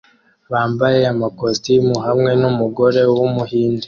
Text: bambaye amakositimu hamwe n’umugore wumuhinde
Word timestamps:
bambaye 0.51 1.01
amakositimu 1.13 1.95
hamwe 2.05 2.31
n’umugore 2.41 3.01
wumuhinde 3.15 3.79